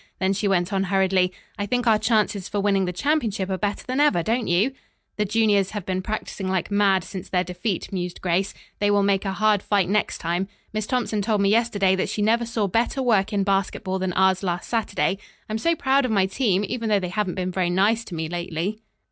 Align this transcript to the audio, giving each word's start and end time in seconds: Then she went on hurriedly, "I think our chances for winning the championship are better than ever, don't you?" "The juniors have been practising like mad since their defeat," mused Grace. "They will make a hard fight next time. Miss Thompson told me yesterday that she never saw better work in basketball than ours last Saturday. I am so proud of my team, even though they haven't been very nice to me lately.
Then 0.19 0.33
she 0.33 0.47
went 0.47 0.73
on 0.73 0.85
hurriedly, 0.85 1.31
"I 1.59 1.67
think 1.67 1.85
our 1.85 1.99
chances 1.99 2.49
for 2.49 2.59
winning 2.59 2.85
the 2.85 2.91
championship 2.91 3.51
are 3.51 3.57
better 3.59 3.85
than 3.85 3.99
ever, 3.99 4.23
don't 4.23 4.47
you?" 4.47 4.71
"The 5.17 5.25
juniors 5.25 5.69
have 5.77 5.85
been 5.85 6.01
practising 6.01 6.47
like 6.47 6.71
mad 6.71 7.03
since 7.03 7.29
their 7.29 7.43
defeat," 7.43 7.93
mused 7.93 8.19
Grace. 8.19 8.55
"They 8.79 8.89
will 8.89 9.03
make 9.03 9.25
a 9.25 9.31
hard 9.33 9.61
fight 9.61 9.89
next 9.89 10.17
time. 10.17 10.47
Miss 10.73 10.87
Thompson 10.87 11.21
told 11.21 11.41
me 11.41 11.49
yesterday 11.49 11.95
that 11.97 12.09
she 12.09 12.23
never 12.23 12.47
saw 12.47 12.65
better 12.65 13.03
work 13.03 13.31
in 13.31 13.43
basketball 13.43 13.99
than 13.99 14.13
ours 14.13 14.41
last 14.41 14.67
Saturday. 14.67 15.19
I 15.47 15.53
am 15.53 15.59
so 15.59 15.75
proud 15.75 16.03
of 16.03 16.09
my 16.09 16.25
team, 16.25 16.65
even 16.67 16.89
though 16.89 16.99
they 16.99 17.09
haven't 17.09 17.35
been 17.35 17.51
very 17.51 17.69
nice 17.69 18.03
to 18.05 18.15
me 18.15 18.27
lately. 18.27 18.79